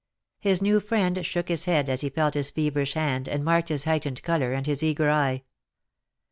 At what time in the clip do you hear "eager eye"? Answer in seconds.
4.81-5.43